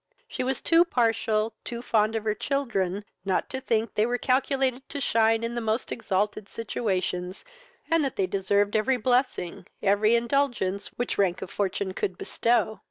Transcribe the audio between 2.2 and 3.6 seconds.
her children not